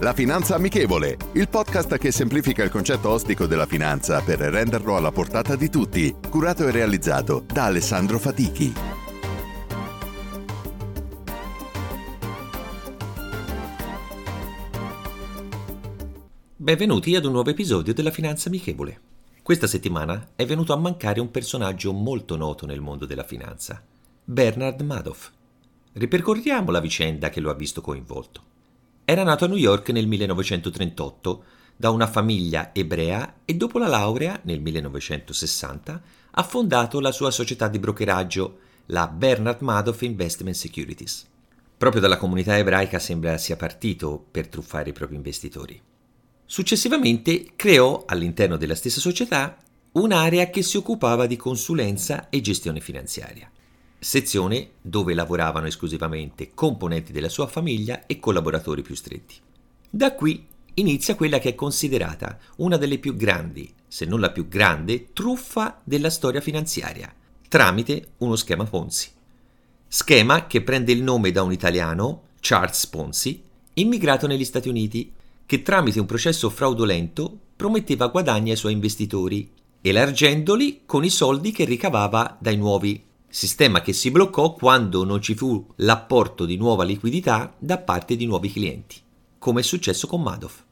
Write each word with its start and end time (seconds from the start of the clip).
La 0.00 0.12
Finanza 0.12 0.54
Amichevole, 0.54 1.16
il 1.32 1.48
podcast 1.48 1.98
che 1.98 2.12
semplifica 2.12 2.62
il 2.62 2.70
concetto 2.70 3.08
ostico 3.08 3.46
della 3.46 3.66
finanza 3.66 4.20
per 4.20 4.38
renderlo 4.38 4.94
alla 4.94 5.10
portata 5.10 5.56
di 5.56 5.68
tutti, 5.68 6.14
curato 6.30 6.68
e 6.68 6.70
realizzato 6.70 7.44
da 7.44 7.64
Alessandro 7.64 8.20
Fatichi. 8.20 8.72
Benvenuti 16.54 17.16
ad 17.16 17.24
un 17.24 17.32
nuovo 17.32 17.50
episodio 17.50 17.92
della 17.92 18.12
Finanza 18.12 18.48
Amichevole. 18.48 19.00
Questa 19.42 19.66
settimana 19.66 20.28
è 20.36 20.46
venuto 20.46 20.72
a 20.72 20.76
mancare 20.76 21.18
un 21.18 21.32
personaggio 21.32 21.92
molto 21.92 22.36
noto 22.36 22.66
nel 22.66 22.80
mondo 22.80 23.04
della 23.04 23.24
finanza, 23.24 23.82
Bernard 24.22 24.80
Madoff. 24.80 25.30
Ripercorriamo 25.94 26.70
la 26.70 26.78
vicenda 26.78 27.30
che 27.30 27.40
lo 27.40 27.50
ha 27.50 27.54
visto 27.54 27.80
coinvolto. 27.80 28.47
Era 29.10 29.22
nato 29.22 29.46
a 29.46 29.48
New 29.48 29.56
York 29.56 29.88
nel 29.88 30.06
1938 30.06 31.44
da 31.74 31.88
una 31.88 32.06
famiglia 32.06 32.74
ebrea 32.74 33.36
e 33.46 33.54
dopo 33.54 33.78
la 33.78 33.86
laurea, 33.86 34.38
nel 34.42 34.60
1960, 34.60 36.02
ha 36.32 36.42
fondato 36.42 37.00
la 37.00 37.10
sua 37.10 37.30
società 37.30 37.68
di 37.68 37.78
brokeraggio, 37.78 38.58
la 38.88 39.08
Bernard 39.08 39.62
Madoff 39.62 40.02
Investment 40.02 40.54
Securities. 40.54 41.26
Proprio 41.78 42.02
dalla 42.02 42.18
comunità 42.18 42.58
ebraica 42.58 42.98
sembra 42.98 43.38
sia 43.38 43.56
partito 43.56 44.26
per 44.30 44.46
truffare 44.46 44.90
i 44.90 44.92
propri 44.92 45.16
investitori. 45.16 45.80
Successivamente 46.44 47.52
creò 47.56 48.04
all'interno 48.06 48.58
della 48.58 48.74
stessa 48.74 49.00
società 49.00 49.56
un'area 49.92 50.50
che 50.50 50.60
si 50.60 50.76
occupava 50.76 51.24
di 51.24 51.36
consulenza 51.36 52.28
e 52.28 52.42
gestione 52.42 52.80
finanziaria 52.80 53.50
sezione 53.98 54.70
dove 54.80 55.14
lavoravano 55.14 55.66
esclusivamente 55.66 56.52
componenti 56.54 57.12
della 57.12 57.28
sua 57.28 57.46
famiglia 57.46 58.06
e 58.06 58.20
collaboratori 58.20 58.82
più 58.82 58.94
stretti. 58.94 59.34
Da 59.90 60.14
qui 60.14 60.46
inizia 60.74 61.14
quella 61.14 61.38
che 61.38 61.50
è 61.50 61.54
considerata 61.54 62.38
una 62.56 62.76
delle 62.76 62.98
più 62.98 63.16
grandi, 63.16 63.72
se 63.86 64.04
non 64.04 64.20
la 64.20 64.30
più 64.30 64.48
grande, 64.48 65.12
truffa 65.12 65.80
della 65.82 66.10
storia 66.10 66.40
finanziaria, 66.40 67.12
tramite 67.48 68.12
uno 68.18 68.36
schema 68.36 68.64
Ponzi. 68.64 69.10
Schema 69.88 70.46
che 70.46 70.62
prende 70.62 70.92
il 70.92 71.02
nome 71.02 71.32
da 71.32 71.42
un 71.42 71.52
italiano, 71.52 72.24
Charles 72.40 72.86
Ponzi, 72.86 73.42
immigrato 73.74 74.26
negli 74.26 74.44
Stati 74.44 74.68
Uniti, 74.68 75.12
che 75.46 75.62
tramite 75.62 75.98
un 75.98 76.06
processo 76.06 76.50
fraudolento 76.50 77.36
prometteva 77.56 78.08
guadagni 78.08 78.50
ai 78.50 78.56
suoi 78.56 78.74
investitori, 78.74 79.50
elargendoli 79.80 80.82
con 80.84 81.04
i 81.04 81.10
soldi 81.10 81.52
che 81.52 81.64
ricavava 81.64 82.36
dai 82.38 82.56
nuovi 82.56 83.02
sistema 83.28 83.82
che 83.82 83.92
si 83.92 84.10
bloccò 84.10 84.54
quando 84.54 85.04
non 85.04 85.20
ci 85.20 85.34
fu 85.34 85.64
l'apporto 85.76 86.44
di 86.44 86.56
nuova 86.56 86.84
liquidità 86.84 87.54
da 87.58 87.78
parte 87.78 88.16
di 88.16 88.26
nuovi 88.26 88.50
clienti, 88.50 88.96
come 89.38 89.60
è 89.60 89.62
successo 89.62 90.06
con 90.06 90.22
Madoff. 90.22 90.62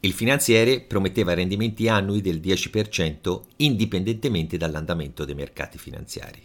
Il 0.00 0.12
finanziere 0.12 0.80
prometteva 0.80 1.34
rendimenti 1.34 1.88
annui 1.88 2.20
del 2.20 2.40
10% 2.40 3.40
indipendentemente 3.56 4.56
dall'andamento 4.56 5.24
dei 5.24 5.34
mercati 5.34 5.78
finanziari. 5.78 6.40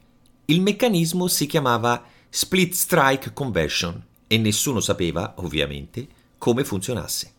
Il 0.45 0.61
meccanismo 0.61 1.27
si 1.27 1.45
chiamava 1.47 2.03
Split 2.29 2.73
Strike 2.73 3.33
Conversion 3.33 4.03
e 4.27 4.37
nessuno 4.37 4.79
sapeva, 4.79 5.35
ovviamente, 5.37 6.07
come 6.37 6.63
funzionasse. 6.63 7.34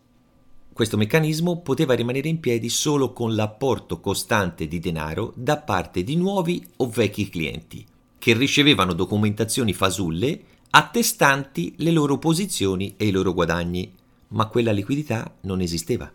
Questo 0.77 0.99
meccanismo 0.99 1.63
poteva 1.63 1.95
rimanere 1.95 2.29
in 2.29 2.39
piedi 2.39 2.69
solo 2.69 3.15
con 3.15 3.35
l'apporto 3.35 3.99
costante 3.99 4.69
di 4.69 4.79
denaro 4.79 5.33
da 5.35 5.57
parte 5.57 6.05
di 6.05 6.17
nuovi 6.17 6.63
o 6.77 6.91
vecchi 6.91 7.31
clienti, 7.31 7.83
che 8.19 8.35
ricevevano 8.35 8.93
documentazioni 8.93 9.73
fasulle 9.73 10.39
attestanti 10.69 11.73
le 11.79 11.93
loro 11.93 12.19
posizioni 12.19 12.93
e 12.99 13.07
i 13.07 13.11
loro 13.11 13.33
guadagni, 13.33 13.91
ma 14.29 14.49
quella 14.49 14.71
liquidità 14.71 15.37
non 15.45 15.63
esisteva. 15.63 16.13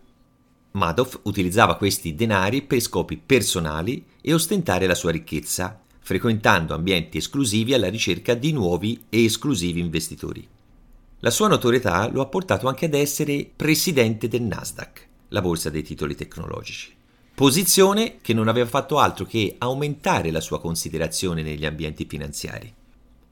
Madoff 0.73 1.21
utilizzava 1.23 1.75
questi 1.75 2.13
denari 2.13 2.61
per 2.61 2.81
scopi 2.81 3.17
personali 3.17 4.05
e 4.21 4.31
ostentare 4.31 4.85
la 4.85 4.93
sua 4.93 5.09
ricchezza, 5.09 5.81
frequentando 5.97 6.75
ambienti 6.75 7.17
esclusivi 7.17 7.73
alla 7.73 7.89
ricerca 7.89 8.35
di 8.35 8.51
nuovi 8.51 9.05
e 9.09 9.23
esclusivi 9.23 9.79
investitori. 9.79 10.47
La 11.23 11.29
sua 11.29 11.47
notorietà 11.47 12.09
lo 12.11 12.21
ha 12.21 12.25
portato 12.25 12.67
anche 12.67 12.85
ad 12.85 12.95
essere 12.95 13.47
presidente 13.55 14.27
del 14.27 14.41
Nasdaq, 14.41 15.07
la 15.27 15.41
borsa 15.41 15.69
dei 15.69 15.83
titoli 15.83 16.15
tecnologici. 16.15 16.95
Posizione 17.35 18.17
che 18.21 18.33
non 18.33 18.47
aveva 18.47 18.67
fatto 18.67 18.97
altro 18.97 19.25
che 19.25 19.53
aumentare 19.59 20.31
la 20.31 20.41
sua 20.41 20.59
considerazione 20.59 21.43
negli 21.43 21.63
ambienti 21.63 22.07
finanziari. 22.07 22.73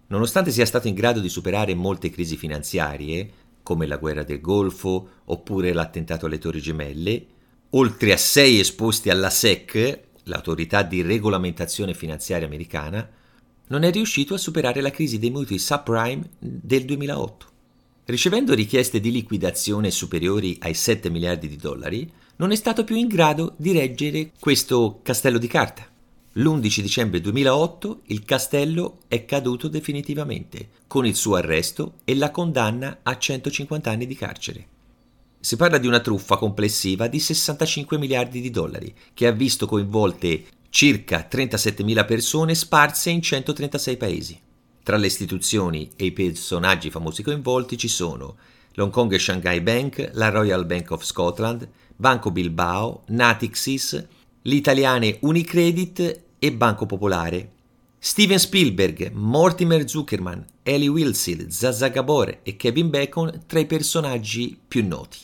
Nonostante 0.06 0.52
sia 0.52 0.68
stato 0.68 0.88
in 0.88 0.94
grado 0.94 1.20
di 1.20 1.30
superare 1.30 1.74
molte 1.74 2.12
crisi 2.12 2.38
finanziarie, 2.38 3.32
come 3.64 3.88
la 3.88 3.98
guerra 3.98 4.22
del 4.22 4.40
Golfo 4.40 5.10
oppure 5.26 5.74
l'attentato 5.74 6.28
alle 6.28 6.38
Torri 6.38 6.62
Gemelle, 6.62 7.26
oltre 7.72 8.14
a 8.14 8.18
sei 8.18 8.60
esposti 8.60 9.10
alla 9.10 9.32
SEC, 9.32 10.00
l'autorità 10.26 10.84
di 10.84 11.02
regolamentazione 11.02 11.96
finanziaria 11.96 12.46
americana, 12.46 13.10
non 13.70 13.82
è 13.82 13.92
riuscito 13.92 14.36
a 14.36 14.38
superare 14.38 14.80
la 14.80 14.92
crisi 14.92 15.18
dei 15.18 15.32
mutui 15.32 15.58
subprime 15.58 16.30
del 16.38 16.86
2008. 16.86 17.58
Ricevendo 18.10 18.56
richieste 18.56 19.00
di 19.00 19.12
liquidazione 19.12 19.92
superiori 19.92 20.58
ai 20.62 20.74
7 20.74 21.12
miliardi 21.12 21.48
di 21.48 21.58
dollari, 21.58 22.12
non 22.38 22.52
è 22.52 22.56
stato 22.56 22.84
più 22.84 22.96
in 22.96 23.06
grado 23.08 23.54
di 23.56 23.72
reggere 23.72 24.32
questo 24.40 25.02
castello 25.04 25.38
di 25.38 25.46
carta. 25.46 25.88
L'11 26.34 26.82
dicembre 26.82 27.22
2008 27.22 28.02
il 28.06 28.26
castello 28.26 29.02
è 29.08 29.26
caduto 29.26 29.68
definitivamente, 29.68 30.70
con 30.88 31.06
il 31.06 31.16
suo 31.16 31.36
arresto 31.36 31.98
e 32.04 32.16
la 32.16 32.32
condanna 32.32 33.02
a 33.04 33.16
150 33.16 33.92
anni 33.92 34.08
di 34.08 34.16
carcere. 34.16 34.68
Si 35.40 35.56
parla 35.56 35.78
di 35.78 35.86
una 35.86 36.00
truffa 36.00 36.38
complessiva 36.38 37.06
di 37.06 37.20
65 37.20 38.00
miliardi 38.00 38.42
di 38.42 38.50
dollari, 38.50 38.92
che 39.14 39.28
ha 39.28 39.32
visto 39.32 39.68
coinvolte 39.68 40.46
circa 40.72 41.28
37.000 41.30 42.06
persone 42.08 42.56
sparse 42.56 43.12
in 43.12 43.22
136 43.22 43.98
paesi. 43.98 44.40
Tra 44.90 44.98
le 44.98 45.06
istituzioni 45.06 45.88
e 45.96 46.06
i 46.06 46.12
personaggi 46.12 46.90
famosi 46.90 47.22
coinvolti 47.22 47.78
ci 47.78 47.88
sono 47.88 48.38
l'Hong 48.74 48.92
Kong 48.92 49.16
Shanghai 49.18 49.62
Bank, 49.62 50.10
la 50.14 50.30
Royal 50.30 50.66
Bank 50.66 50.90
of 50.90 51.04
Scotland, 51.04 51.70
Banco 51.96 52.32
Bilbao, 52.32 53.04
Natixis, 53.10 54.04
l'italiane 54.42 55.20
Unicredit 55.22 56.22
e 56.40 56.52
Banco 56.54 56.88
Popolare. 56.88 57.52
Steven 58.00 58.40
Spielberg, 58.40 59.12
Mortimer 59.12 59.88
Zuckerman, 59.88 60.44
Ellie 60.64 60.88
Wilsil, 60.88 61.52
Zaza 61.52 61.90
Gabor 61.90 62.40
e 62.42 62.56
Kevin 62.56 62.90
Bacon 62.90 63.44
tra 63.46 63.60
i 63.60 63.68
personaggi 63.68 64.60
più 64.68 64.88
noti. 64.88 65.20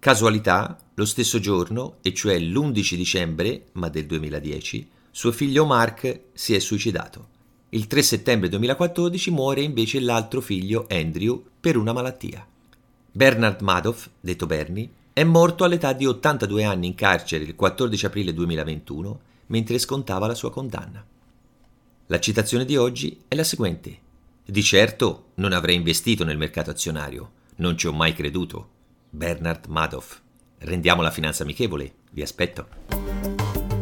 Casualità, 0.00 0.78
lo 0.96 1.06
stesso 1.06 1.38
giorno, 1.38 1.96
e 2.02 2.12
cioè 2.12 2.38
l'11 2.38 2.94
dicembre, 2.96 3.68
ma 3.72 3.88
del 3.88 4.04
2010, 4.04 4.86
suo 5.10 5.32
figlio 5.32 5.64
Mark 5.64 6.24
si 6.34 6.54
è 6.54 6.58
suicidato. 6.58 7.31
Il 7.74 7.86
3 7.86 8.02
settembre 8.02 8.50
2014 8.50 9.30
muore 9.30 9.62
invece 9.62 9.98
l'altro 9.98 10.42
figlio 10.42 10.84
Andrew 10.90 11.42
per 11.58 11.78
una 11.78 11.94
malattia. 11.94 12.46
Bernard 13.10 13.62
Madoff, 13.62 14.10
detto 14.20 14.44
Bernie, 14.44 14.90
è 15.14 15.24
morto 15.24 15.64
all'età 15.64 15.94
di 15.94 16.06
82 16.06 16.64
anni 16.64 16.88
in 16.88 16.94
carcere 16.94 17.44
il 17.44 17.56
14 17.56 18.04
aprile 18.04 18.34
2021 18.34 19.20
mentre 19.46 19.78
scontava 19.78 20.26
la 20.26 20.34
sua 20.34 20.50
condanna. 20.50 21.02
La 22.08 22.20
citazione 22.20 22.66
di 22.66 22.76
oggi 22.76 23.22
è 23.26 23.34
la 23.34 23.44
seguente. 23.44 23.98
Di 24.44 24.62
certo 24.62 25.28
non 25.36 25.54
avrei 25.54 25.76
investito 25.76 26.24
nel 26.24 26.36
mercato 26.36 26.68
azionario, 26.68 27.30
non 27.56 27.78
ci 27.78 27.86
ho 27.86 27.92
mai 27.94 28.12
creduto. 28.12 28.68
Bernard 29.08 29.64
Madoff. 29.68 30.20
Rendiamo 30.58 31.00
la 31.00 31.10
finanza 31.10 31.42
amichevole, 31.42 31.94
vi 32.10 32.20
aspetto. 32.20 33.81